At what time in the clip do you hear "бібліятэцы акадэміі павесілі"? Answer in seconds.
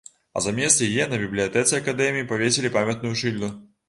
1.23-2.73